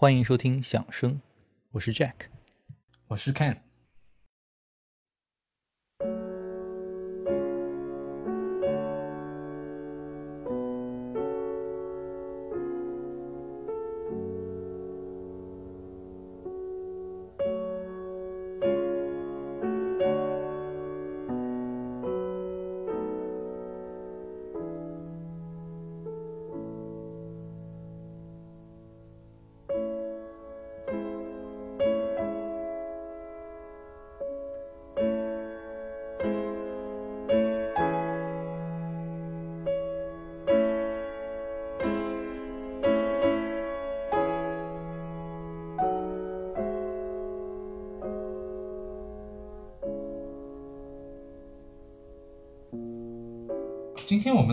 [0.00, 1.20] 欢迎收听响声，
[1.72, 2.14] 我是 Jack。
[3.08, 3.58] 我是 Ken。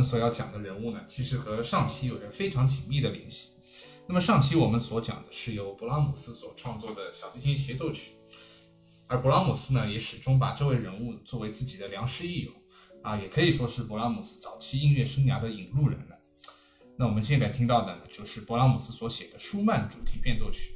[0.08, 3.50] 所要讲的人物呢，其实和上期有着非常紧密的联系。
[4.08, 8.14] 那么上期我们所讲的是由勃拉姆斯所创作的小提琴协奏曲，
[9.08, 12.52] 而勃拉姆斯呢，也始终把这位人物作为自己的良师益友，
[13.04, 16.16] 啊，也可以说是勃拉姆斯早期音乐生涯的引路人了。
[16.98, 20.72] 那我们现在听到的呢，就是勃拉姆斯所写的舒曼主题变奏曲，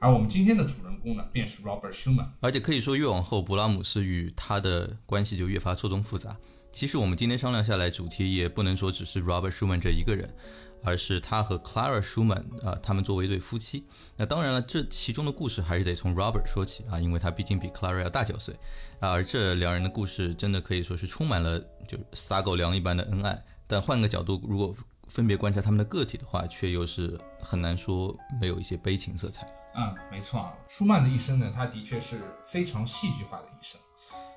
[0.00, 2.32] 而我们今天的主人公呢，便是 Robert Schumann。
[2.40, 6.36] 而且可以说，越往后，勃拉姆斯与他的关系就越发错综复杂。
[6.72, 10.34] 其实我们今天商量下来，主题也不能说只是 Robert Schumann 这一个人，
[10.82, 13.86] 而是他和 Clara Schumann 啊，他们作为一对夫妻。
[14.16, 18.54] 那当然了，这其中的故事还是得从 Robert 说起啊，因为他毕竟比 Clara 要大九岁
[18.98, 19.10] 啊。
[19.10, 23.44] 而这两人的故事真的可以说是充满了就撒狗粮一般的恩爱。
[23.66, 24.74] 但换个角度，如果
[25.08, 29.46] 分别观察他们的个体的话，却又是很难说没有一些悲情色彩。
[29.76, 33.78] 嗯，没错啊，舒曼的一生呢，他的确是非常戏剧化的一生。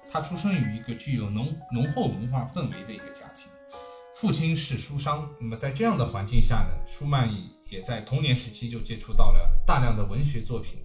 [0.09, 3.47] 他出生于一个具有浓浓厚文化氛围的一个家庭，
[4.15, 5.29] 父亲是书商。
[5.39, 7.29] 那么在这样的环境下呢，舒曼
[7.69, 10.79] 也在童年时期就接触到了大量的文学作品，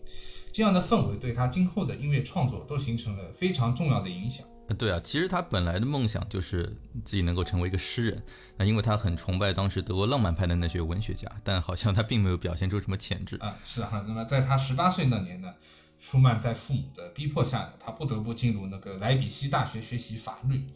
[0.53, 4.47] 这样的氛围对他今后的音乐创作都形成了非常重要的影响。
[4.79, 8.23] 对啊，其实他本来的梦想就是自己能够成为一个诗人，
[8.57, 13.57] 那因为他很崇拜当时德国浪漫派的那些文学家，但好像他并没有表现出什么潜质啊。
[13.67, 15.53] 是啊，那么在他十八岁那年呢？
[16.01, 20.67] 舒曼在父母的逼迫下，他不得不进入那个莱比锡大学学习法律。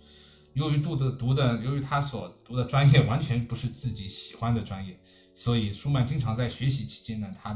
[0.53, 5.01] 由于读的读的，由于他所读的专业完全不是自己喜欢的专业，
[5.35, 7.51] 所以舒曼经常在学习期间呢，他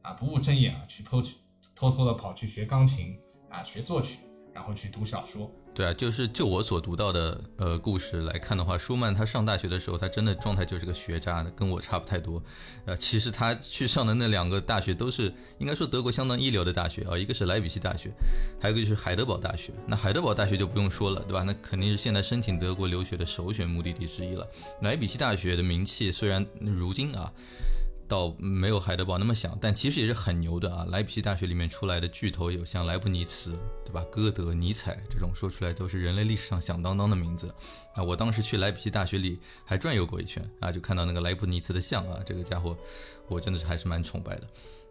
[0.00, 1.36] 啊不务正业啊，去偷去
[1.74, 3.16] 偷偷的跑去学钢琴
[3.50, 4.20] 啊，学作曲，
[4.54, 5.52] 然后去读小说。
[5.72, 12.42] 对啊，就是就我所读到的呃故事来看的话，舒曼他上大学的时候，他真的状态就是个学渣的，跟我差不太多。
[12.84, 18.10] 呃，其实他去上的那两个大学都是应该说德国相当一流的大学啊，一个是莱比锡大学，
[18.60, 19.72] 还有一个就是海德堡大学。
[19.86, 21.44] 那海德堡大学就不用说了，对吧？
[21.44, 24.46] 那肯定是现在申请德国留学的首选目的地之一了。
[24.82, 27.32] 莱比锡大学的名气虽然如今啊。
[28.10, 30.84] 倒没有海德堡那么响，但其实也是很牛的啊！
[30.90, 33.56] 莱比锡大学里面出来的巨头有像莱布尼茨，
[33.86, 34.04] 对吧？
[34.10, 37.54] 歌德、尼采这种说出来都是人类历史上响当当的名字
[37.94, 38.02] 啊！
[38.02, 42.76] 我当时去莱比锡大学里还转悠过一圈啊，就看到那个莱布尼茨的像啊，这个家伙
[43.28, 44.42] 我真的是还是蛮崇拜的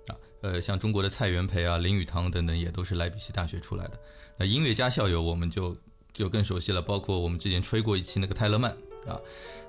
[0.07, 0.15] 啊！
[0.41, 3.99] 呃，像中国的蔡元培啊、林语堂等等也都是莱比锡大学出来的。
[4.37, 5.75] 那音乐家校友我们就
[6.13, 8.71] 就更熟悉了，包括我们之前吹过一期那个泰勒曼
[9.05, 9.19] 啊，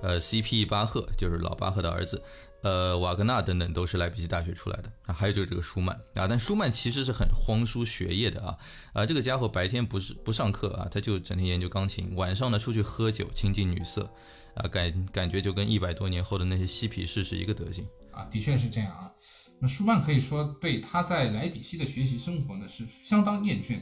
[0.03, 0.65] 呃，C.P.
[0.65, 2.22] 巴赫就是老巴赫的儿子。
[2.62, 8.59] 呃，瓦格纳等等都是莱比锡大学出来的啊，还有就是这个舒曼啊，但舒曼其实是很荒疏学业的啊，
[8.93, 14.12] 啊，这个家伙白天不是不上课啊，他就整天研究钢琴，晚上呢出去喝酒，亲近女色，
[14.54, 19.10] 啊，感感觉就跟一百多年后的那些嬉皮士是一个德行啊，的确是这样啊。
[19.59, 23.81] 那舒曼可以说对他在莱比锡的学习生活呢是相当厌倦。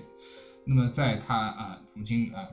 [0.65, 2.47] 那么在他啊如今啊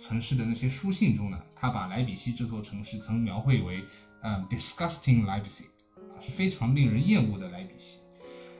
[0.00, 3.84] 城市的那些书信中呢，他把莱比锡这座城市曾描绘为。
[4.22, 5.66] 嗯，disgusting Leipzig
[5.96, 8.00] 啊，是非常令人厌恶的莱比锡。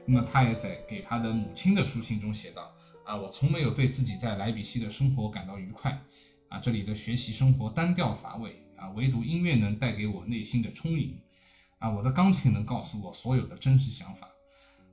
[0.05, 2.73] 那么他也在给他的母亲的书信中写道：
[3.05, 6.03] 啊，我从没有对自己在莱比锡的生活感到愉快。
[6.49, 8.59] 啊，这里的学习生活单调乏味。
[8.77, 11.17] 啊，唯独音乐能带给我内心的充盈。
[11.79, 14.29] 啊，我的钢琴能告诉我所有的真实想法。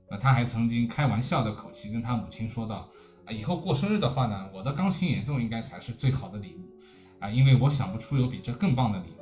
[0.08, 2.88] 那他还曾经开玩笑的口气跟他母亲说道：
[3.24, 6.70] 啊，以后过生日的话呢，我的钢琴演奏应该才是最好的礼物。
[7.18, 9.19] 啊，因为我想不出有比这更棒的礼物。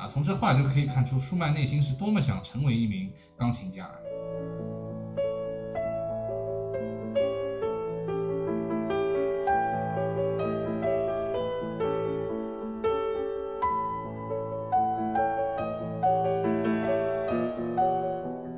[0.00, 3.84] 啊，从这话就可以看出舒曼内心是多么想成为一名钢琴家。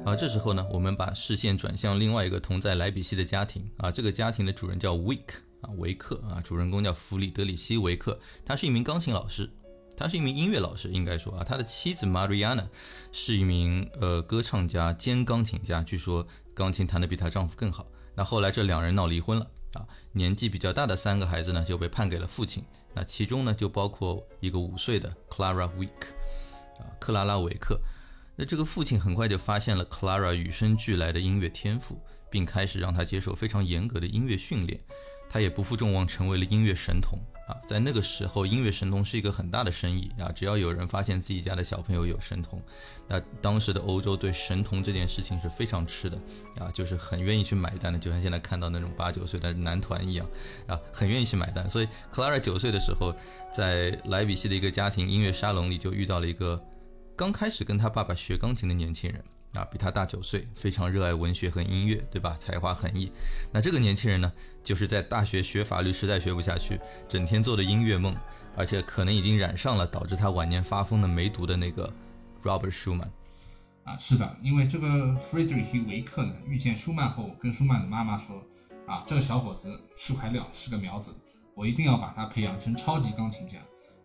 [0.04, 9.50] 啊，这时候呢，我们把视线转向另外一个同在莱比锡的家庭啊，这个家庭的主人叫维克啊，维克啊，主人公叫弗里德里希·维克，他是一名钢琴老师。
[9.96, 12.66] 他是一名音乐老师，应该说啊，他的妻子 Mariana
[13.12, 17.86] 是一名呃歌唱家兼钢琴家，据说钢琴弹得比她丈夫更好。
[18.14, 22.64] 那后来这两人闹离婚了啊，年纪比较大的三个孩子呢就被判给了父亲。
[22.94, 25.88] 那其中呢就包括一个五岁的 Clara Wick，
[26.78, 27.80] 啊，克拉拉维克。
[28.36, 32.00] 那这个父亲很快就发现了 Clara 与生俱来的音乐天赋，
[32.30, 34.80] 并开始让她接受非常严格的音乐训练。
[35.28, 37.56] 他也不负众望，成为了音乐神童啊！
[37.66, 40.30] 在那个时候，音乐神童是一个很大的生意啊！
[40.30, 42.62] 只要有人发现自己家的小朋友有神童，
[43.08, 46.16] 那当时的欧洲对神童这件事情是非常吃的
[46.58, 50.26] 啊，就是很愿意去买单的，就像现在看到那种八九岁的男团一样
[50.66, 51.68] 啊，很愿意去买单。
[51.68, 53.14] 所以，Clara 九岁的时候，
[53.52, 56.62] 在莱比锡的一个家庭音乐沙龙里，就遇到了一个
[57.16, 59.22] 刚开始跟他爸爸学钢琴的年轻人。
[59.54, 62.34] 啊，比他大九岁，非常热爱文学和音乐，对吧？
[62.38, 63.12] 才华横溢。
[63.52, 64.32] 那这个年轻人呢，
[64.62, 68.16] 就是在大学学法律实在学不下去，整天做的音乐梦，
[68.56, 71.93] 而且可能已经染上了导致他晚年发疯的梅毒的那个
[72.43, 73.10] Robert Schumann。
[73.84, 74.88] 啊，是的，因为这个
[75.20, 78.43] Friedrich 维克呢，遇见舒曼后，跟舒曼的妈妈说
[78.87, 81.12] ：“啊，这个小伙子是块料，是个苗子，
[81.54, 83.58] 我一定要把他培养成超级钢琴家。”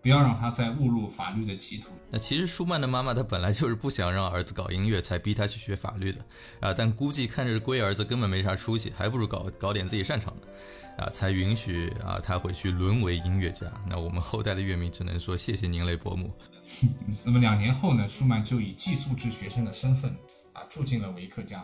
[0.07, 1.89] 不要让他再误入法律的歧途。
[2.09, 6.21] 那其实舒曼的妈妈她本来就是不想让儿子搞音乐，才逼他去学法律的
[6.62, 6.74] 啊。
[6.74, 13.69] 但估计看着龟儿子根本没啥出息，还不如搞搞点自己擅长的啊，才允许啊他回去沦为音乐家。
[13.89, 16.33] 那我们后代的乐迷只能说谢谢您嘞，伯母。
[17.25, 20.15] 那么两年后呢，舒曼就以寄宿制学生的身份
[20.54, 21.62] 啊住进了维克家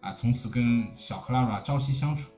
[0.00, 2.32] 啊，从此跟小克拉拉朝夕相处。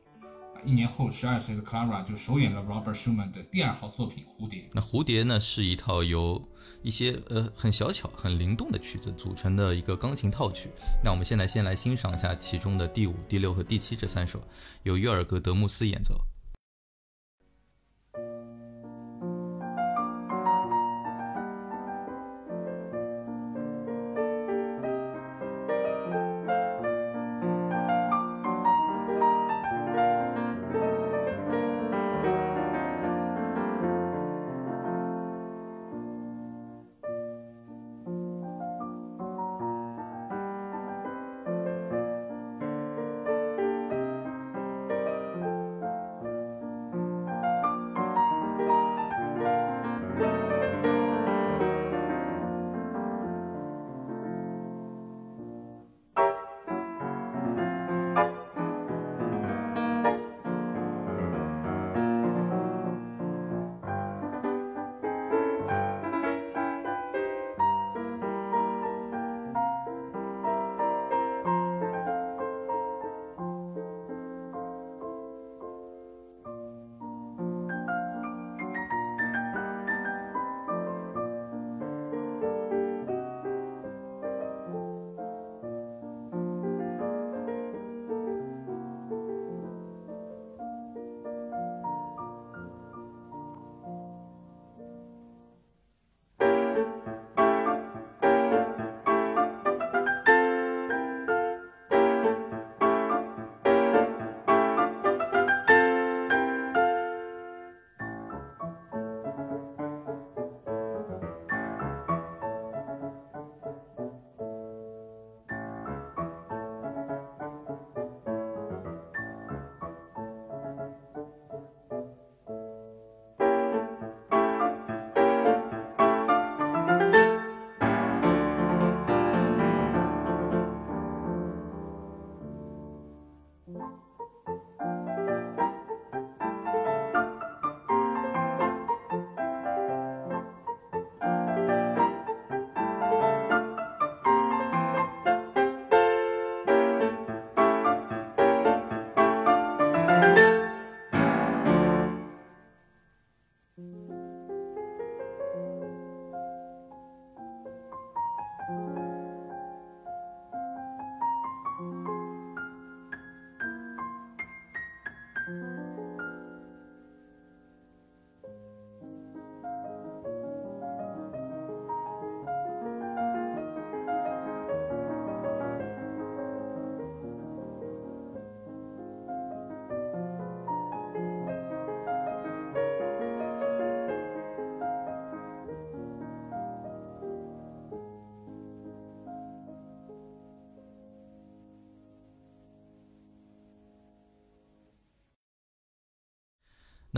[0.65, 4.61] 一年后，十二岁的 Clara 就首演了 Robert Schumann 的第二号作品《蝴蝶》。
[4.73, 6.49] 那《蝴蝶》呢，是一套由
[6.83, 10.69] 一些呃很小巧、很灵动的曲子组成的一个钢琴套曲。
[11.03, 14.43] 那我们现在先来欣赏一下其中的第五、第六和第七这三首，
[14.83, 16.21] 由约尔格德穆斯演奏。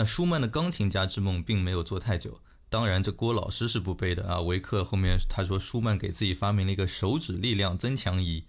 [0.01, 2.41] 那舒曼的钢琴家之梦并没有做太久，
[2.71, 4.41] 当然这郭老师是不背的啊。
[4.41, 8.45] 维克后面他说，舒曼给自己发明了一个手指力量增强仪，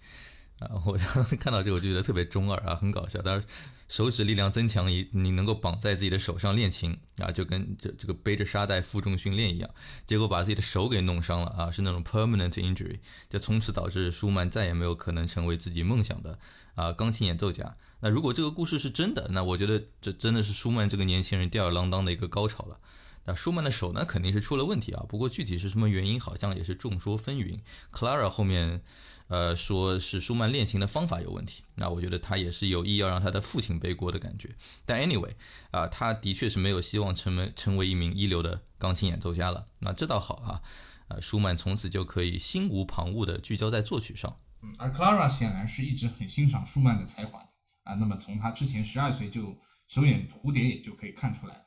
[0.60, 3.20] 啊，我当 时看到这个我就觉得特别中二啊，很搞笑。
[3.20, 3.44] 当然，
[3.92, 9.68] 手指力量增强，你你能够绑在自己的手上练琴啊，就跟这这个背着沙袋负重训练一样，
[10.06, 16.38] 结果把自己的手给弄伤了啊，是那种 permanent injury，就从此导致舒曼再也没有可能成为自己梦想的
[16.74, 17.76] 啊钢琴演奏家。
[18.00, 22.78] 那如果这个故事是真的，那我觉得这真的是舒曼这个年轻人吊儿郎当的一个高潮了。
[23.24, 27.60] 那舒曼的手呢，肯定是出了问题啊，不过具体是什么原因，好像也是众说纷纭。
[27.92, 28.82] Clara 后面。
[29.28, 34.54] 呃，说是舒曼练琴的方法有问题，那我觉得他也是有意要让他的父亲背锅的感觉。
[34.84, 35.30] 但 anyway，
[35.70, 39.68] 啊，他的确是没有希望成为成为一名一流的钢琴演奏家了。
[39.78, 40.60] 那这倒好啊，
[41.08, 44.36] 呃，舒曼从此就可以心无旁骛地聚焦在作曲上。
[44.60, 47.48] 嗯，而 Clara 显然是一直很欣赏舒曼的才华的
[47.84, 47.94] 啊。
[47.94, 49.56] 那么从他之前十二岁就
[49.88, 51.64] 首演蝴蝶也就可以看出来了。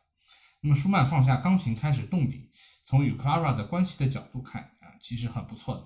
[0.65, 2.49] 那么舒曼放下钢琴开始动笔，
[2.83, 5.83] 从与 Clara 的关系的角度看啊，其实很不错的。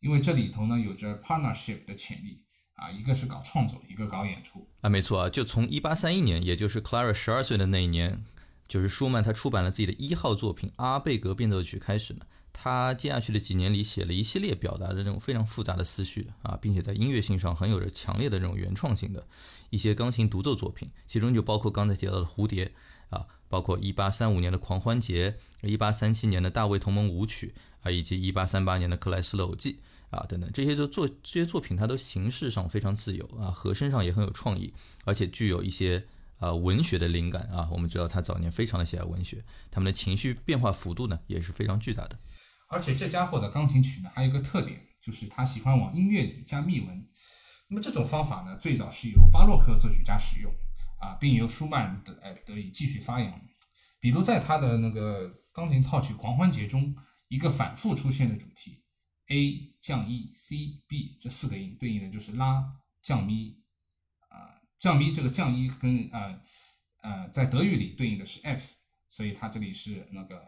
[0.00, 2.42] 因为这里头呢有着 partnership 的潜力
[2.74, 8.22] 啊，一个是搞创作，一个搞演出啊，没错啊，就从一八三一年，也就是 Clara 十二岁的那一年，
[8.68, 19.26] 就是舒曼他出版了自己的一号作品《阿贝格变奏曲》开始呢，他接下去的几年里写了一系列表达的那种非常复杂的思绪啊，并且在音乐性上很有着强烈的这种原创性的
[19.70, 22.66] 一些钢琴独奏作品，其中就包括刚才提到的《蝴蝶》
[23.10, 25.36] 啊，包括一八三五年的《狂欢节》，
[25.68, 27.54] 一八三七年的《大卫同盟舞曲》
[27.88, 29.72] 啊，以及一八三八年的《克莱斯勒偶记》。
[30.10, 34.72] 啊，等等，这些就作这些作品，它都形式上非常自由啊，和声上也很有创意，
[35.04, 36.06] 而且具有一些
[36.38, 37.68] 呃文学的灵感啊。
[37.70, 42.18] 我们知道他早年非常的喜爱文学，他们的情绪变化幅度呢也是非常巨大的。
[42.68, 47.06] 而且这家伙的钢琴曲呢，还有一个特点，就是他喜欢往音乐里加密文。
[47.68, 50.50] 那么这种方法呢，最早是由巴洛克作曲家使用
[50.98, 53.40] 啊，并由舒曼得哎得以继续发扬。
[54.00, 56.94] 比如在他的那个钢琴套曲《狂欢节》中，
[57.28, 58.84] 一个反复出现的主题。
[59.30, 62.64] A 降 E C B 这四个音对应的就是拉
[63.02, 63.60] 降咪
[64.28, 66.40] 啊降咪这个降一跟呃
[67.02, 68.78] 呃在德语里对应的是 S，
[69.10, 70.42] 所以它这里是那个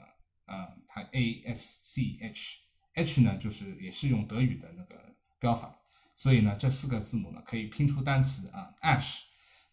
[0.47, 2.61] 呃它 A S C H
[2.95, 5.79] H 呢就是也是用德语的那个标法，
[6.17, 9.25] 所以呢这四个字母呢可以拼出单词啊 Ash，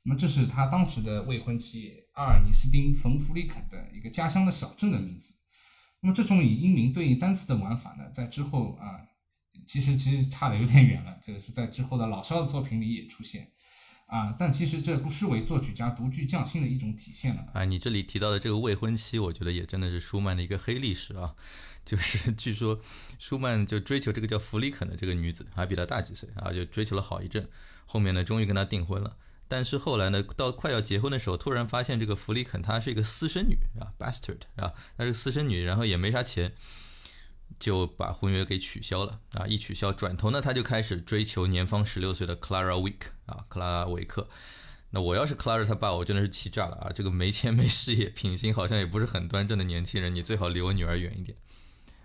[0.08, 5.34] 那么这是他当时的未婚妻阿尔尼斯丁冯弗里肯的一个家乡的小镇的名字。
[6.00, 9.04] 那么这种以音名对应单词的玩法呢，在之后啊，
[9.68, 11.20] 其实其实差的有点远了。
[11.22, 13.52] 这个是在之后的老肖的作品里也出现
[14.06, 17.46] 啊，但其实这不失为作曲家独具匠心的一种体现了。
[17.54, 21.36] 啊，你这里提到的这个未婚妻，我觉得也真的是舒曼的一个黑历史啊。
[21.84, 22.80] 就是据说
[23.20, 27.50] 舒曼就追求这个叫弗里肯的这个女子，还比他大几岁啊，就追求了好一阵，
[27.86, 29.18] 后面呢，终于跟他订婚了。
[29.50, 36.54] 但是后来呢，到快要结婚的时候，突然发现这个弗里肯她是一个私生女啊，bastard 啊，她是私生女，然后也没啥钱，
[37.58, 39.48] 就把婚约给取消了啊。
[39.48, 44.28] 一取消，转头呢，他就开始追求年方十六岁的 Clara Wick 啊，克拉维克。
[44.90, 46.92] 那我要是 Clara 他爸，我真的是气炸了啊！
[46.94, 51.38] 这个没钱没事业，品行好像也不是很端正的年轻人，你最好离我女儿远一点。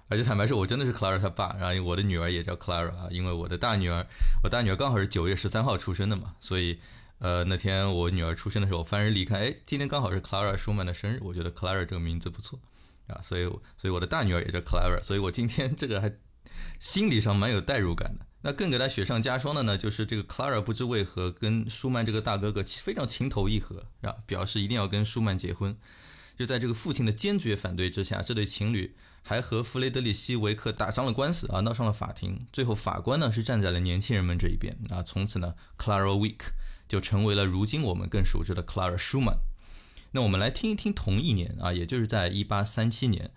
[0.08, 4.06] 而且坦白说，我真的是 Clara 他爸，然后我的女儿也叫 Clara 啊，因为我的大女儿，
[4.44, 6.78] 我大女儿刚好是九月十三号出生的嘛，所以。
[7.22, 12.58] 呃，那天我女儿出生的时候，翻日历看，哎，今天刚好是 Clara 舒曼的生日，我觉得 Clara 这个名字不错
[13.06, 13.44] 啊，所以
[13.76, 16.12] 所以我的大女儿也叫 Clara，所以我今天这个还
[16.80, 18.26] 心理上蛮有代入感的。
[18.40, 25.76] 那更给他雪上加霜的呢，就是这个 Clara 不知为何跟舒曼这个大哥哥非常情投意合啊，表示一定要跟舒曼结婚。
[26.36, 32.48] 就在这个父亲的坚决反对之下，这对情侣还和弗雷德里希维克打上了官司啊，闹上了法庭。
[32.52, 36.40] 最后法官呢是站在了年轻人们这一边啊，从此呢 Clara Week。
[36.92, 39.38] 就成为了如今我们更熟知的 Clara Schumann。
[40.10, 43.30] 那我们来听一听同一年啊，也就是在一八三七年，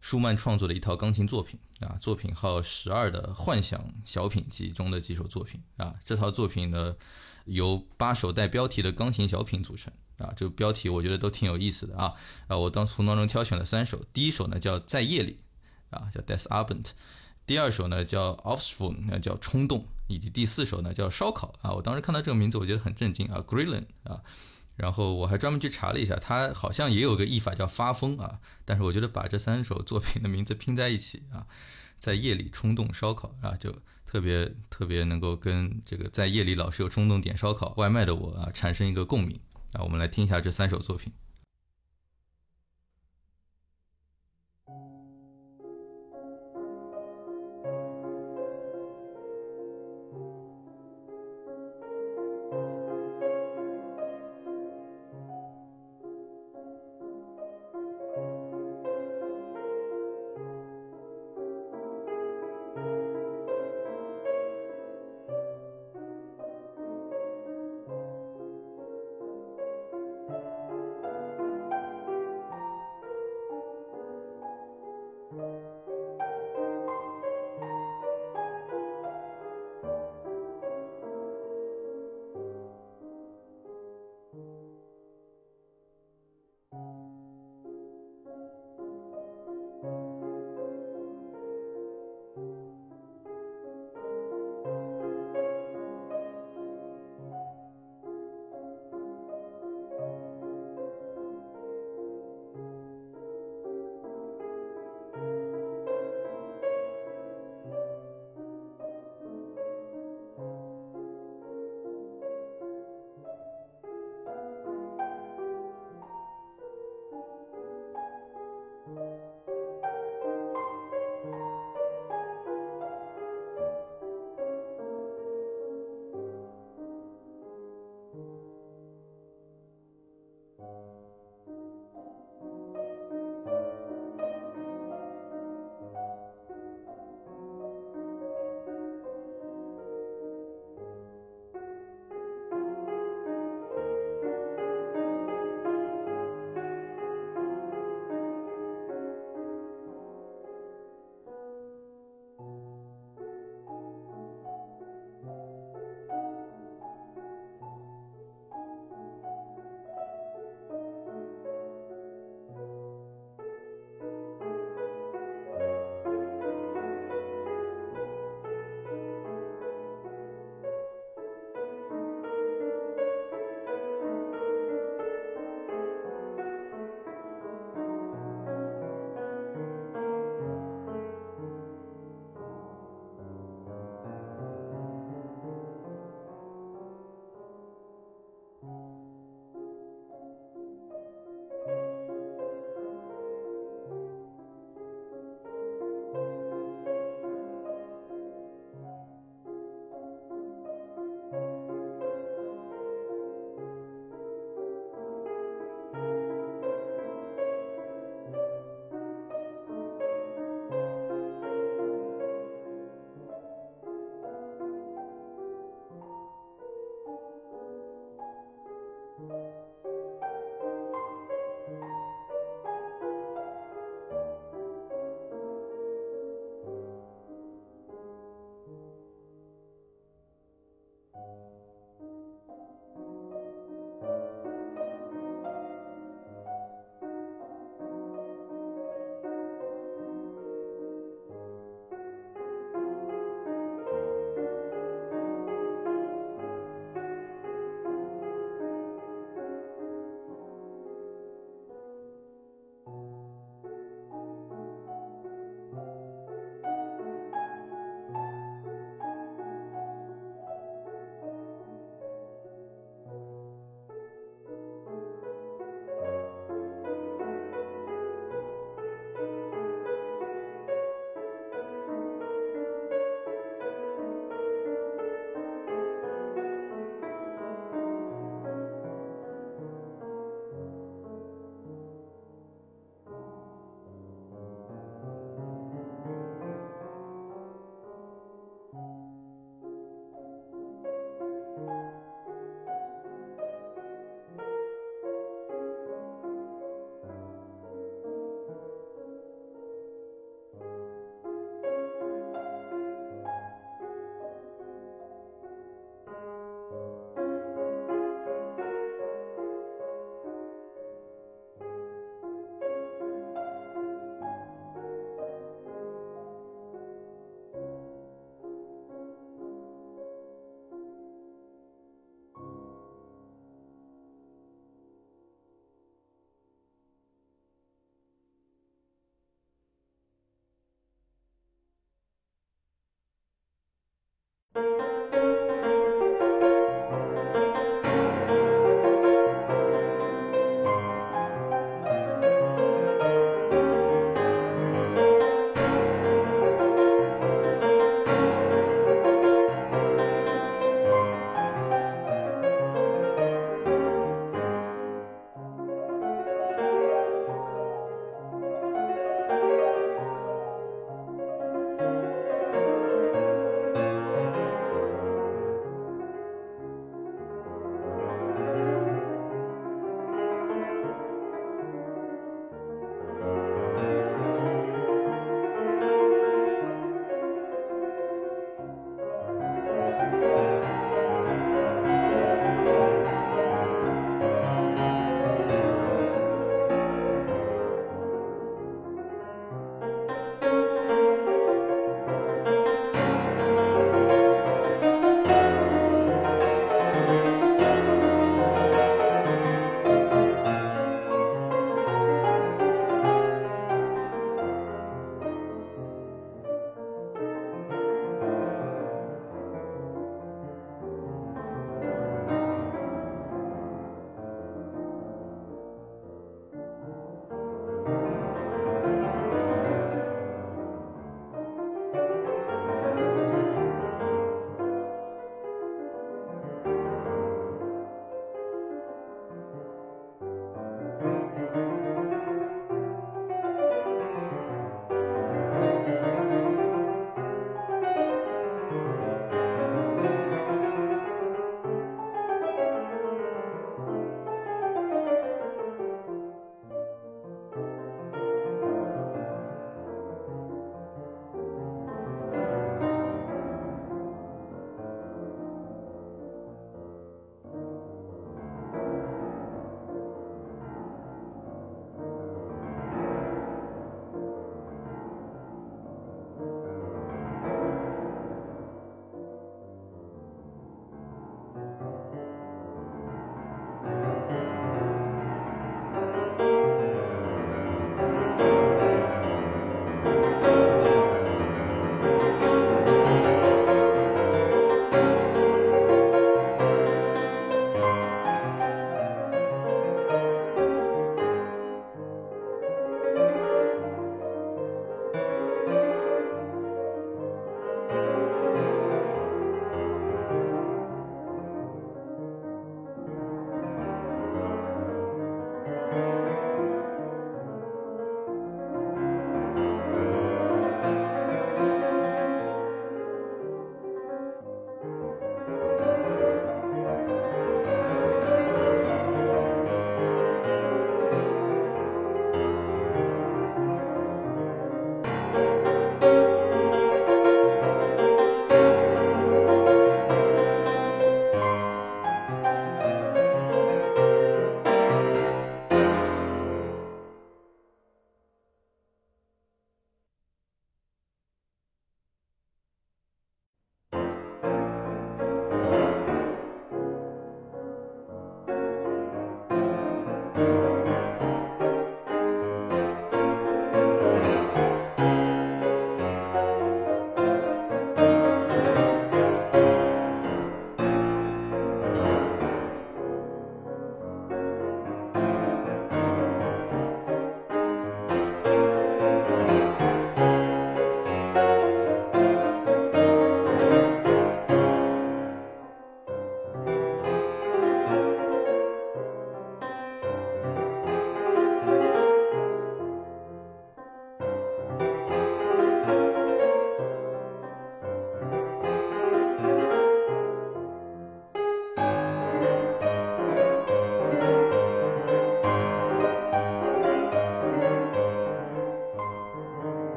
[0.00, 5.96] 舒曼创作的一套钢琴作品啊，作品号十二的《幻想小品集》中的几首作品啊。
[6.04, 6.94] 这套作品呢，
[7.46, 10.32] 由八首带标题的钢琴小品组成啊。
[10.36, 12.14] 这个标题我觉得都挺有意思的啊
[12.46, 12.56] 啊！
[12.56, 15.40] 我当从当中挑选了三首，第一首呢叫在夜里
[15.90, 16.90] 啊，叫 Des Abend。
[17.44, 21.72] 第二首呢叫 Offspring，那叫冲动，以及第四首呢叫烧烤啊。
[21.72, 24.22] 我当时看到这个名字，我觉得很震惊啊，Grillen 啊。
[24.76, 28.40] 然后我还专门去查了一下，它好像也有个译法叫发疯啊。
[28.64, 31.46] 但是我觉得把这三首作品的名字拼在一起啊，
[31.98, 33.72] 在夜里冲动烧烤啊，就
[34.04, 39.38] 特别特别能够跟这个在夜里老是有冲动点烧烤外卖的我啊产生一个共鸣
[39.74, 39.82] 啊。
[39.82, 41.12] 我们来听一下这三首作品。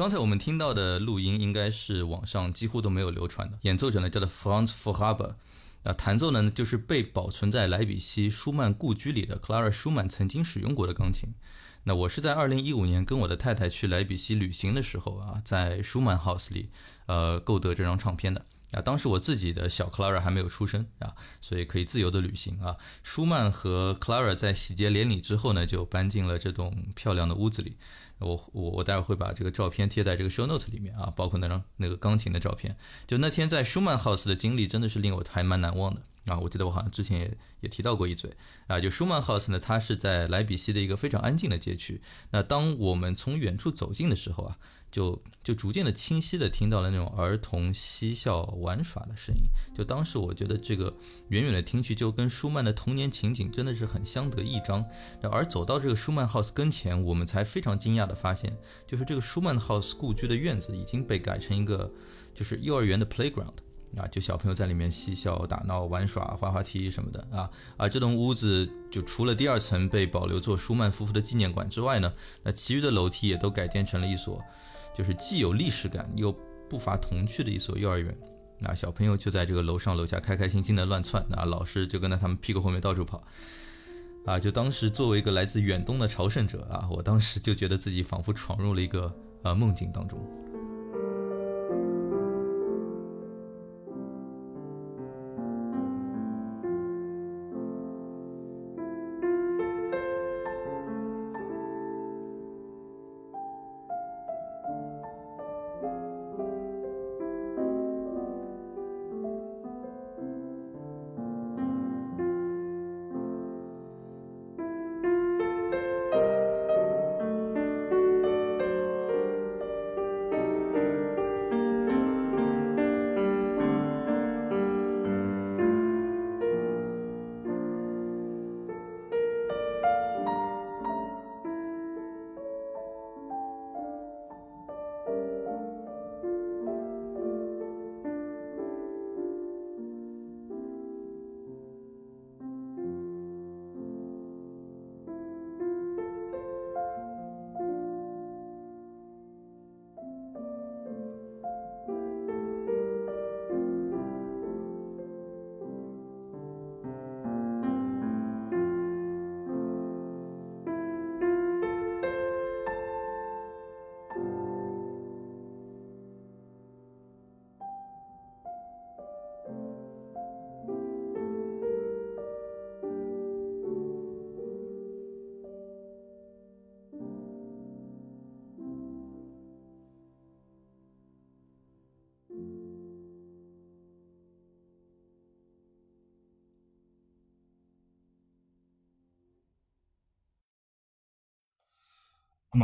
[0.00, 5.36] 刚才我们听到的录音应该是网上几乎都没有流传的，演奏者呢叫做 Franz f u h a b e r
[5.82, 11.34] 那弹奏呢就是被保存在莱比锡舒曼故居里的 Clara 舒曼曾经使用过的钢琴。
[11.84, 16.70] 那我是在二零一五年跟我的太太去莱比锡旅行的时候啊，在舒曼 House 里，
[17.04, 18.46] 呃，购得这张唱片的。
[18.72, 22.76] 啊，当时我自己的小 Clara 还没有出生啊，所以可以自由的旅行啊。
[23.02, 27.76] 舒曼和 Clara 在喜结连理之后呢，就搬进了这栋漂亮的屋子里。
[28.18, 32.76] 我我我待会儿会把这个照片贴在这个 show note 里面啊，包括那张那个钢琴的照片。
[33.06, 36.38] 就那天在舒曼 house 的经历，真的是令我还蛮难忘的啊。
[36.38, 38.80] 我记得我好像之前也也提到过一嘴啊。
[38.80, 42.00] 就舒曼 house 呢，它是在莱比锡的一个非常安静的街区。
[42.30, 44.58] 那当我们从远处走近的时候啊。
[44.90, 50.92] 就就逐渐的清晰的听到了那种儿童嬉笑玩耍的声音，就当时我觉得这个
[51.28, 54.84] 远远的听去就跟舒曼的童年情景真的是很相得益彰。
[55.22, 61.92] 而走到这个舒曼 house 跟前，我们才非常惊讶的发现，就是这个舒曼 house 故居的院子已经被改成一个
[62.34, 63.54] 就是幼儿园的 playground
[63.96, 74.42] 啊，就小朋友在里面嬉笑打闹玩耍滑滑梯什么的啊啊，这栋屋子就除了第二层被保留做舒曼夫妇的纪念馆之外呢，那其余的楼梯也都改建成了一所。
[74.92, 76.34] 就是既有历史感又
[76.68, 78.16] 不乏童趣的一所幼儿园，
[78.58, 83.22] 那小朋友就在这个楼上楼下开开心心的乱窜，那老师就跟在他们屁股后面到处跑，
[84.26, 90.18] 啊，就当时作为一个来自远东的朝圣者啊，我当时就觉得自己仿佛闯入了一个呃梦境当中。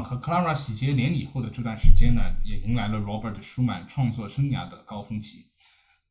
[0.06, 5.50] 和 Clara 喜结连理后的这段时间呢，也迎来了 Robert 舒曼创作生涯的高峰期。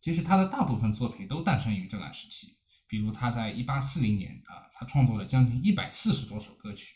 [0.01, 2.58] 其实他的大部分作品都诞生于这段时期，
[2.89, 6.95] 比如他在1840年啊，他创作了将近140多首歌曲。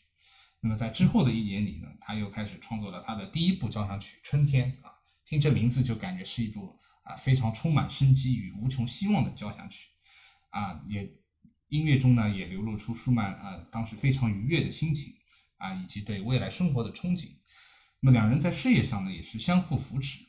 [0.59, 4.91] 那么在之后的一年里呢，他又开始创作了他的第一部交响曲《春天》啊，
[5.25, 9.87] 听这名字就感觉是一部啊非常充满生机与无穷希望的交响曲
[10.49, 11.09] 啊，也
[11.69, 15.13] 音乐中呢也流露出舒曼啊当时非常愉悦的心情。
[15.59, 17.29] 啊，以及对未来生活的憧憬。
[18.01, 20.19] 那么两人在事业上呢，也是相互扶持。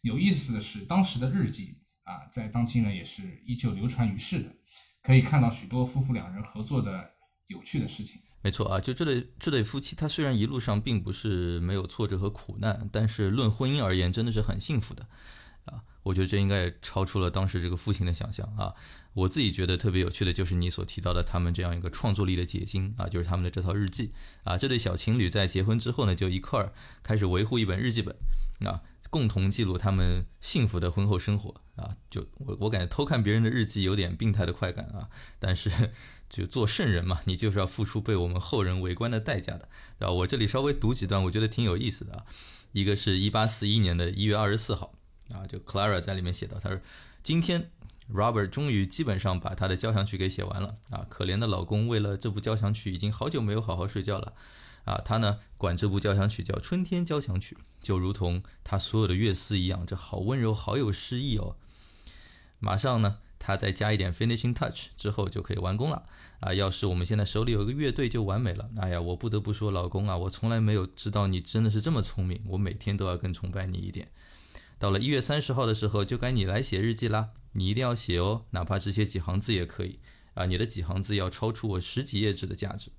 [0.00, 4.54] 有意思的是，当时的日记啊，在当今呢也是依旧流传于世的，
[5.02, 7.10] 可以看到许多夫妇两人合作的
[7.48, 8.20] 有趣的事情。
[8.42, 15.08] 没错啊，就这对这对夫妻，他虽然一路上并不是没有挫折和苦难，但是论婚姻而言，真的是很幸福的。
[16.06, 18.74] 我觉得这应该也超出了当时这个父亲的想象啊。
[19.14, 24.12] 我自己觉得特别有趣的就是你所提到的他们这样一个创作力的结晶啊，就是他们的这套日记
[24.44, 24.56] 啊。
[24.56, 28.14] 这对小情侣在结婚之后呢，就一块儿开始维护一本日记本
[28.68, 31.96] 啊，共同记录他们幸福的婚后生活啊。
[32.08, 35.90] 就我我感觉偷看别人的日记有点病态的快感啊，但是
[36.28, 40.12] 就做圣人嘛，你就是要付出被我们后人围观的代价的，对吧？
[40.12, 42.26] 我这里稍微读几段，我觉得挺有意思的啊。
[42.72, 44.92] 一个是一八四一年的一月二十四号
[45.32, 46.80] 啊，就 Clara 在里面写到，他说
[47.22, 47.70] 今天。
[48.14, 51.04] Robert 终于基本上把他的交响曲给写完了啊！
[51.08, 54.32] 可怜的老公为了这部交响曲已经好久没有好好睡觉了
[54.84, 55.02] 啊！
[55.04, 61.56] 他呢管这部交响曲叫《春天交响曲》，就如同他所有的乐思一样，这好温柔，好有诗意哦。
[62.60, 66.04] 马上呢他再加一点 finishing touch 之后就可以完工了
[66.38, 66.54] 啊！
[66.54, 68.70] 要是我们现在手里有一个乐队就完美了。
[68.76, 74.12] 哎呀，我不得不说，老公啊，我从来没有知道你真的是这么聪明，我每天都要更崇拜你一点。
[74.78, 80.00] 到了一月三十号的时候，就该你来写日记啦，你一定要写哦，哪怕只写几行字也可以
[80.34, 80.46] 啊！
[80.46, 82.90] 你的几行字要超出我十几页纸的价值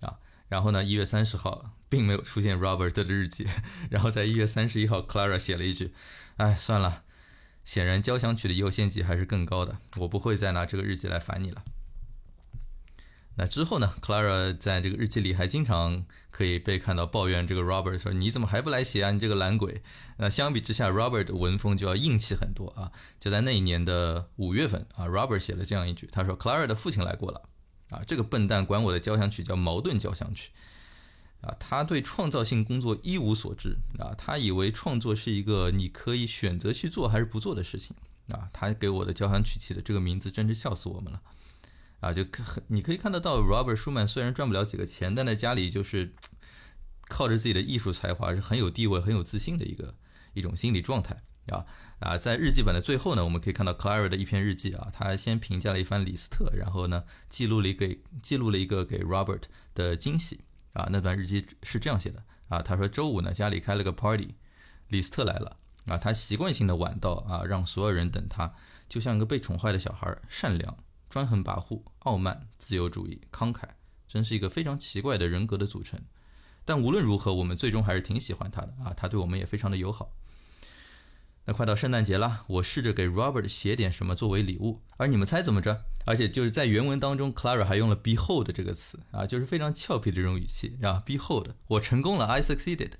[0.00, 0.18] 啊！
[0.48, 3.46] 然后呢，一月三十号并没有出现 Robert 的日记，
[3.90, 5.94] 然后在一月三十一号，Clara 写了一句
[6.36, 7.04] ：“哎，算了。”
[7.64, 9.78] 显然，交响曲的优先级还是更高的。
[10.00, 11.62] 我不会再拿这个日记来烦你了。
[13.36, 19.10] 那之后呢？Clara 在这个日记里还经常可以被看到抱怨这个 Robert 说：“你怎么还不来写啊？
[19.10, 19.82] 你这个懒鬼！”
[20.18, 22.92] 那相比之下，Robert 的文风就要硬气很多啊。
[23.18, 27.42] 就在那一年的五月份啊，Robert 写了这样一句：“他说，Clara 的父亲来过了
[27.90, 30.50] 啊，这个笨蛋管我的交响曲叫矛盾交响曲。”
[31.40, 37.96] 啊，他对创造性工作一无所知啊，他以为创作是一个你可以选择去做还是不做的事情
[38.28, 38.48] 啊。
[38.52, 41.20] 他给我的交响曲起的这个名字真是笑死我们了
[42.02, 42.12] 啊！
[42.12, 46.14] 就可你可以看得到，Robert Schumann 虽然赚不了几个钱，但在家里就是
[47.08, 49.94] 靠着自己的艺术才华是很有地位、很有自信的一个
[50.34, 51.64] 一种心理状态啊
[52.00, 52.18] 啊！
[52.18, 60.40] 在日记本的最后呢，我们可以看到 Clara 的一篇日记啊，他先评价了一番李斯特，然后呢记录了一个记录了一个给 Robert 的惊喜。
[60.72, 64.36] 啊，那段日记是这样写的啊，他说周五呢家里开了个 party，
[64.88, 68.54] 李斯特来了啊，他习惯性的晚到啊，让所有人等他，
[68.88, 70.78] 就像一个被宠坏的小孩，善良、
[71.12, 73.64] 专横跋扈、傲慢、自由主义、慷慨，
[74.08, 76.00] 真是一个非常奇怪的人格的组成。
[76.64, 80.14] 但无论如何，我们最终还是挺喜欢他的啊，他对我们也非常的友好。
[81.44, 85.84] 那快到圣诞节了，我试着给 Robert 写点什么作为礼物，而你们猜怎么着？
[86.06, 91.02] 而且就是在原文当中，Clara 还用了 behold 这个词啊，就是非常俏皮的这种语气啊。
[91.04, 92.92] behold，我成功了，I succeeded，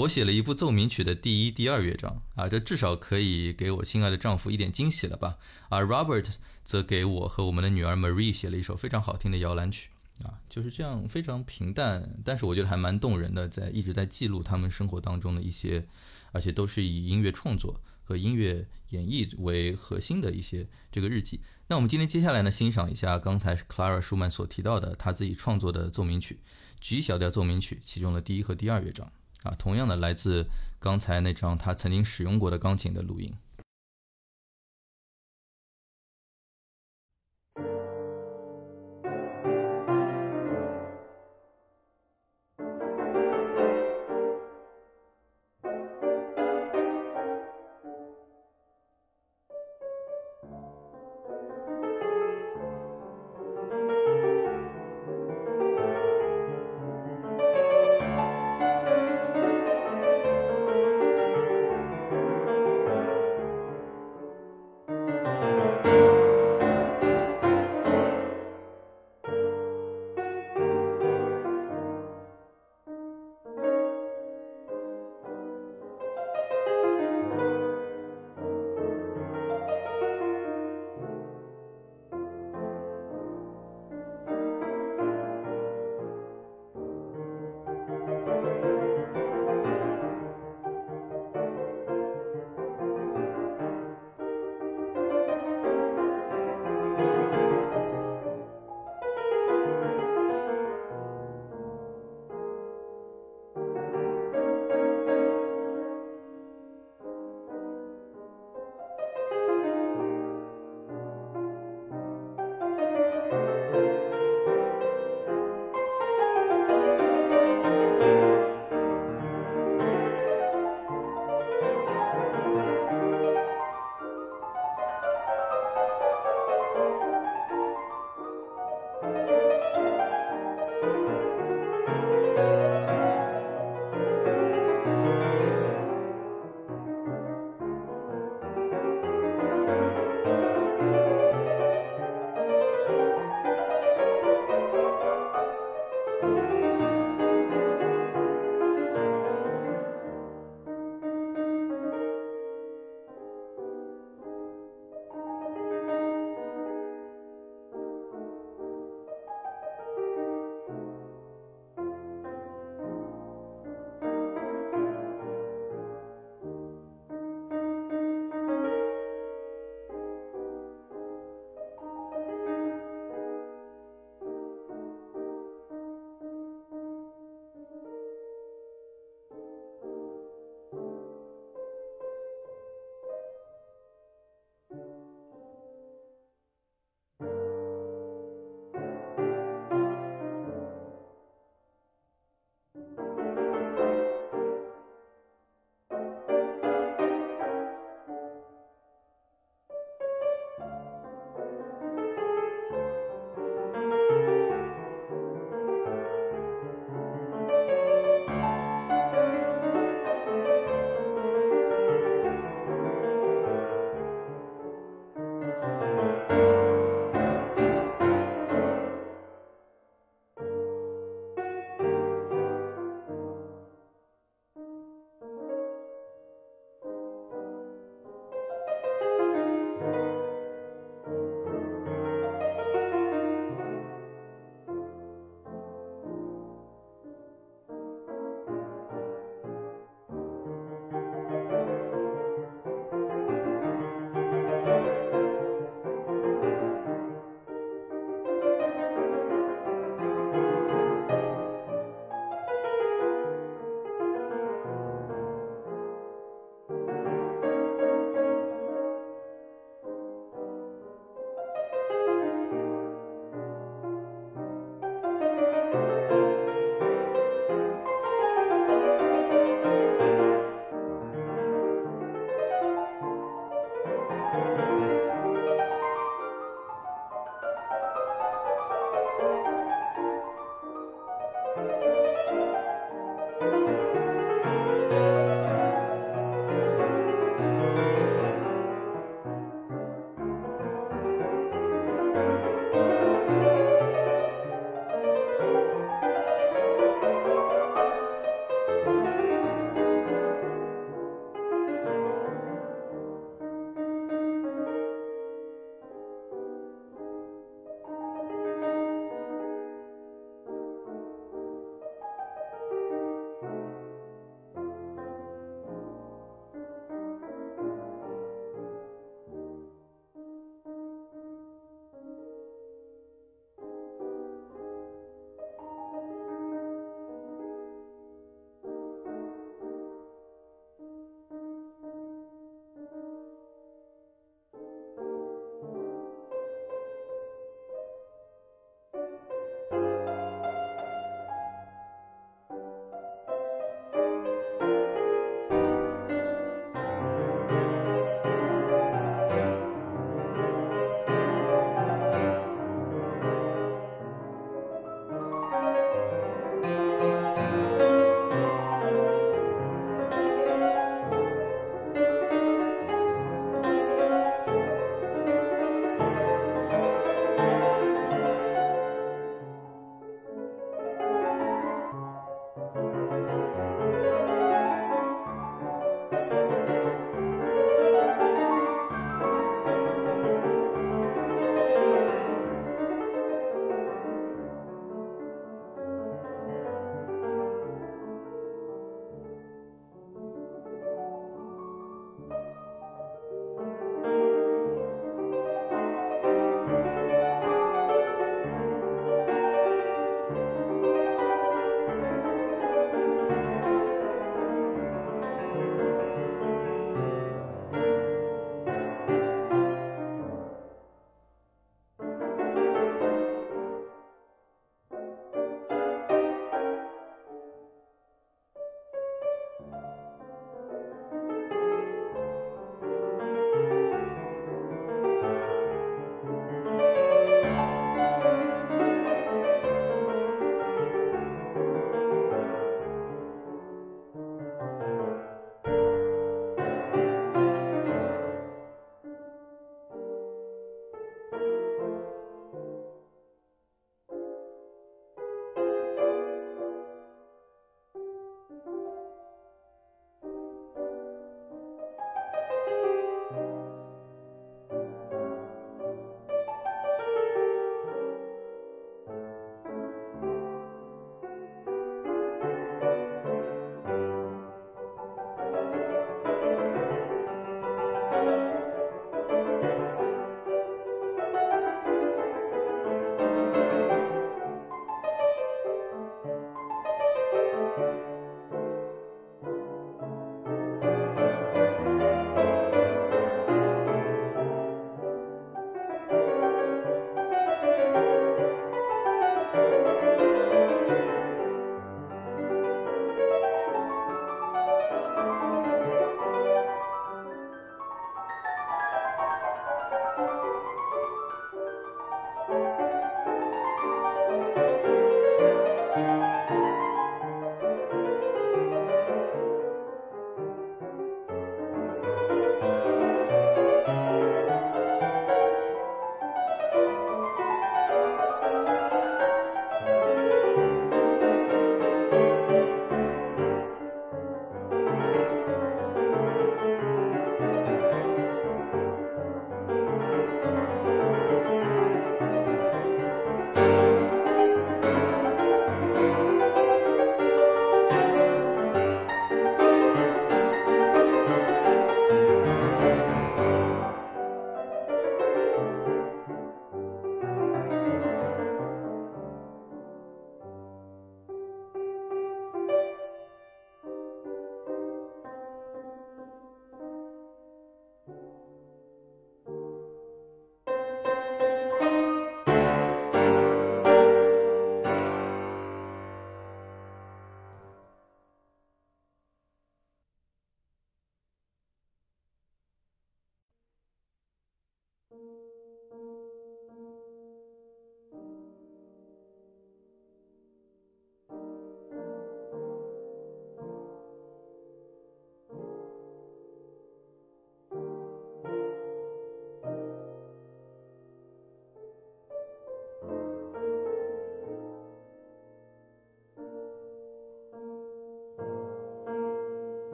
[0.00, 5.36] 我写了一部奏鸣曲的第一、第二乐章啊，这至少可以给我亲爱的丈夫一点惊喜了吧？
[5.68, 9.90] 而 Robert 则给我和我们的女儿 Marie 写了一首非常好听的摇篮曲
[10.24, 15.86] 啊，就是这样非常平淡，但是我觉得还蛮动人的，在一直在记录他们生活当中的一些。
[16.32, 21.40] 而且都是以音乐创作和音乐演绎为核心的一些这个日记。
[21.66, 26.38] 那我们今天接下来呢，欣赏一下刚才 Clara 舒曼所提到的他自己创作的奏鸣曲
[26.78, 29.10] G 小调奏鸣曲，其中的第一和第二乐章
[29.42, 30.46] 啊，同样的来自
[30.78, 33.32] 刚才那张他曾经使用过的钢琴的录音。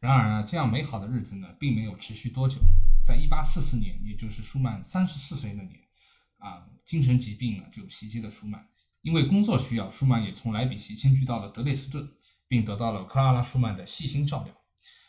[0.00, 2.58] 然而呢，这样美好的日子呢，并没有持续多久。
[3.04, 5.78] 在一八四四年，也就是舒曼三十四岁那年，
[6.38, 8.66] 啊，精神疾病呢就袭击了舒曼。
[9.02, 12.08] 因为工作需要，舒曼也从莱比锡迁居到了德累斯顿，
[12.48, 14.54] 并得到了克拉拉·舒曼的细心照料。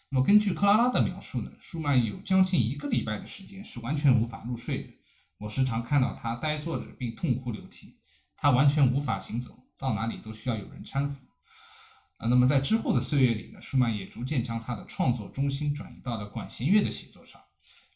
[0.09, 4.89] 那么，根据克拉拉的描述呢，舒曼有将近一个礼拜的时间是完全无法入睡的。
[5.37, 7.97] 我时常看到他呆坐着并痛哭流涕，
[8.35, 11.25] 他完全无法行走，到哪里都需要有人搀扶。
[12.22, 17.41] 啊，那么在之后的岁月里呢，舒曼也逐渐将他的创作中心转移到了管弦乐的写作上，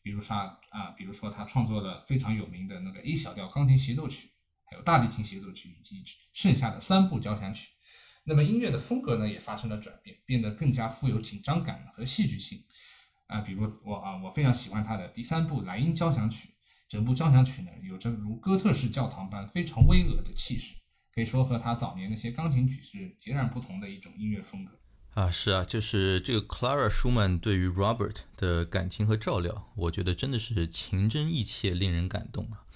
[0.02, 4.32] 比如他啊，比如说他创作了非常有名的那个 A 小调钢琴协奏曲，
[4.64, 6.04] 还有大提琴协奏曲以及
[6.34, 7.70] 剩下的三部交响曲。
[8.24, 12.60] 那么音乐的风格呢也发生了转变，变得更加富有紧张感和戏剧性。
[13.28, 16.50] 啊，比如我啊，我非常喜欢他的第三部莱茵交响曲，
[16.90, 20.74] 整部交响曲呢有着如哥特式教堂般非常巍峨的气势。
[21.16, 24.72] 可以说和他早年那些钢琴曲是截然不同的一种音乐风格
[25.14, 32.68] 啊，是啊，就是这个 Clara Schumann 对于 Robert 的感情和照料，我觉得真的是情真意切，令人感动啊。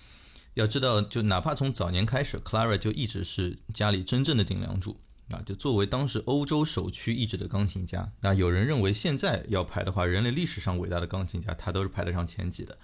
[0.54, 5.44] 要知道，就哪怕从早年开始，Clara 就一直是家里真正的顶梁柱啊。
[5.46, 12.78] 就作为当时欧洲首屈一指的钢琴家，那有人认为现在要排的话，人类历史上伟大的钢琴家，他都是排得上前几的。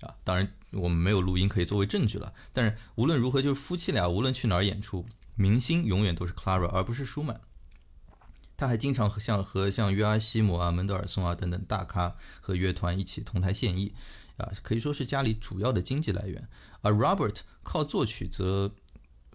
[0.00, 2.32] 啊，当然我们没有录音可以作为证据了。
[2.52, 7.40] 但是无论如何，就是夫妻俩无论去哪儿演出，明星永远都是 Clara 而不是舒曼。
[8.56, 13.92] 他还经常和像和像约阿希姆啊、门德尔松啊等等大咖和乐团一起同台献艺，
[14.38, 16.48] 啊，可以说是家里主要的经济来源。
[16.80, 18.74] 而 Robert 靠作曲则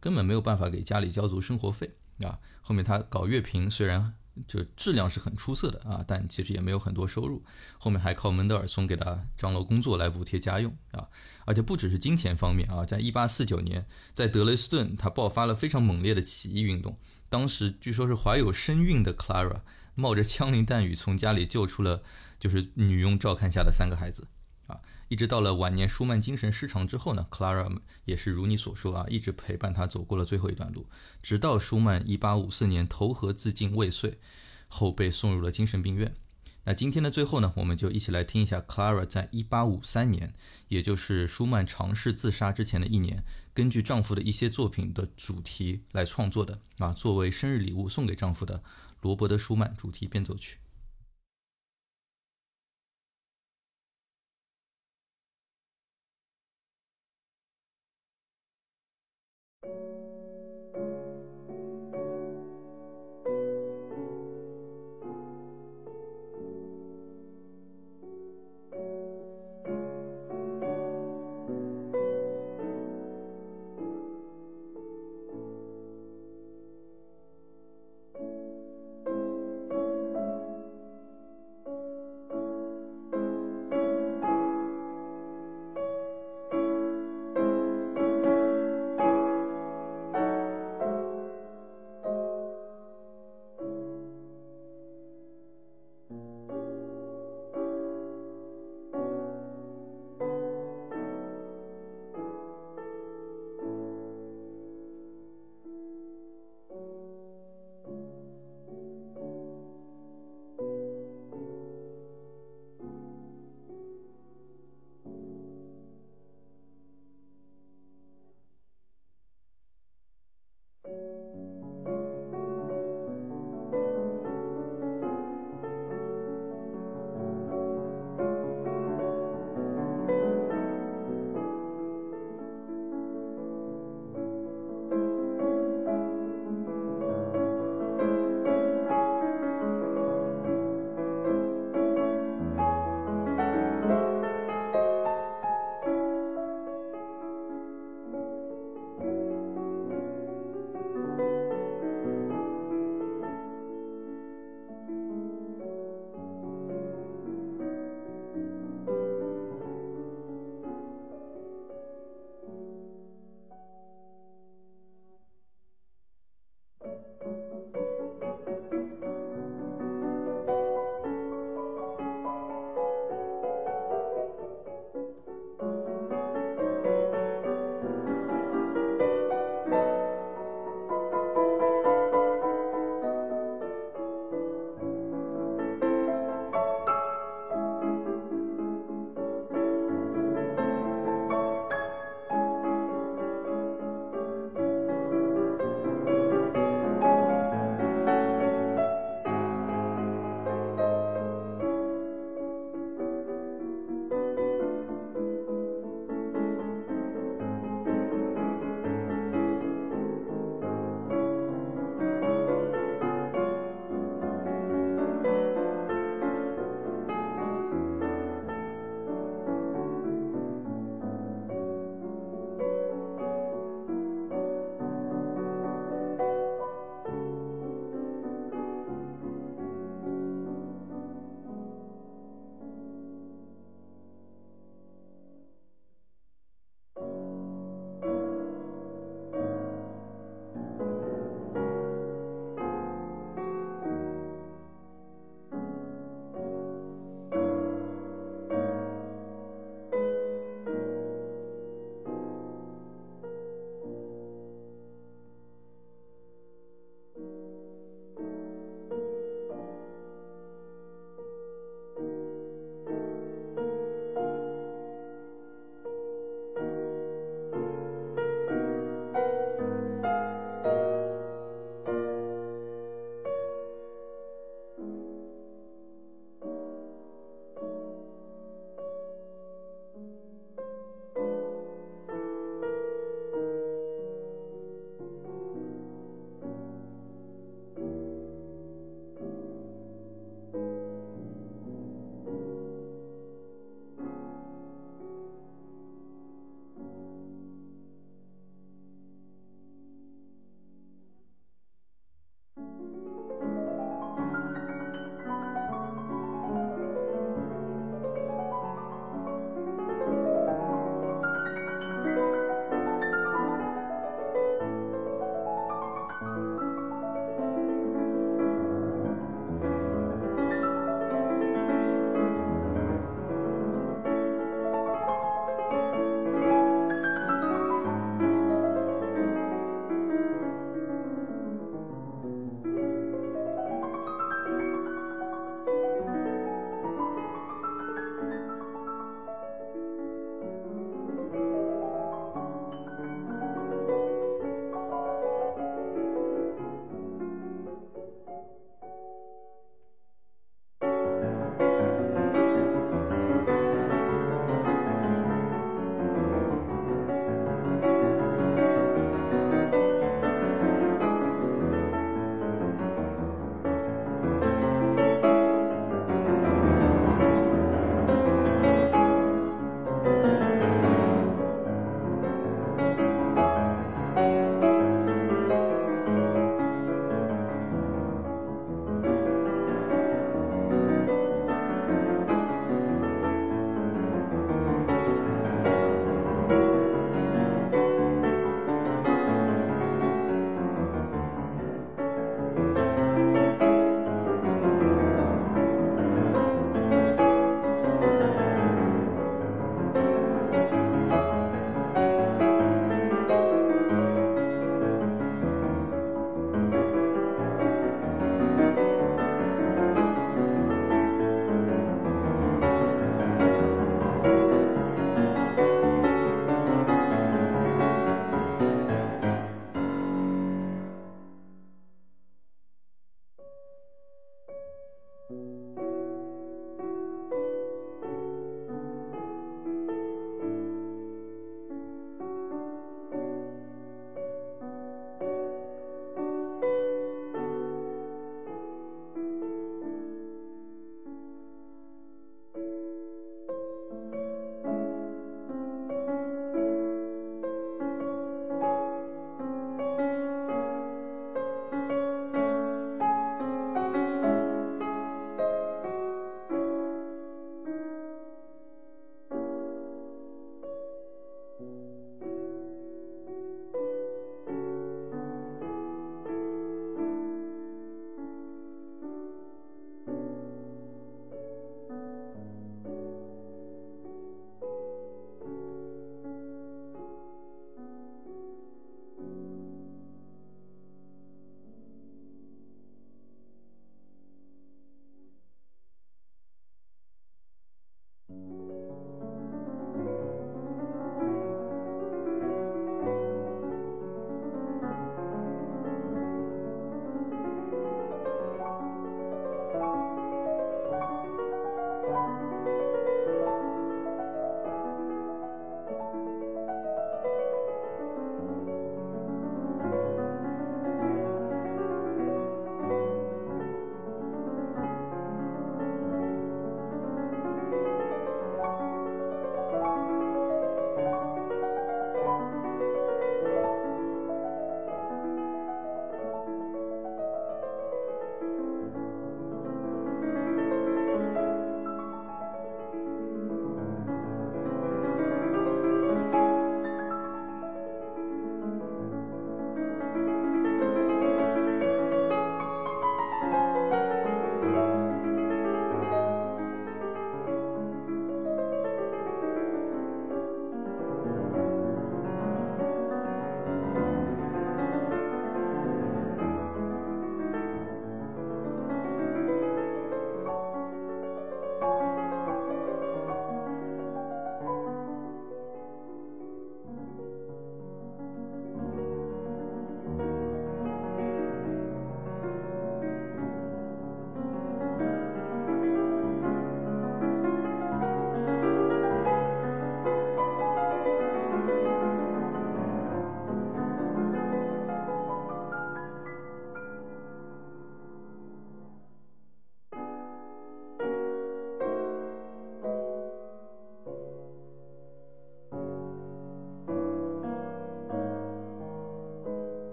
[0.00, 2.38] 根本没有办法给家里交足生活费啊。
[2.60, 4.14] 后面他搞乐评，虽然
[4.46, 7.42] 就质量是很出色的啊，但其实也没有很多收入。
[7.78, 11.08] 后面还靠门德尔松给他张罗工作来补贴家用啊。
[11.44, 16.98] 而且不只是金钱方面啊，在一八四九年，在德雷斯顿，他爆发了非常猛烈的起义运动。
[17.28, 19.60] 当时据说是怀有身孕的 Clara
[19.94, 22.02] 冒着枪林弹雨从家里救出了
[22.38, 24.28] 就是女佣照看下的三个孩子
[24.66, 30.86] 啊，一直到了晚年舒曼精神失常之后呢，Clara 也是如你所说啊，一直陪伴他走过了最后一段路，
[31.22, 34.18] 直到舒曼1854年投河自尽未遂
[34.66, 36.14] 后被送入了精神病院。
[36.64, 40.32] 那今天的最后呢，我们就一起来听一下 Clara 在1853年，
[40.66, 43.22] 也就是舒曼尝试自杀之前的一年，
[43.54, 48.64] 根据丈夫的一些作品的主题来创作的啊，作为生日礼物送给丈夫的
[49.02, 50.58] 罗伯特·舒曼主题变奏曲。